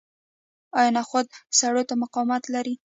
آیا 0.77 0.91
نخود 0.97 1.27
سړو 1.59 1.83
ته 1.89 1.93
مقاومت 2.03 2.43
لري؟ 2.55 2.73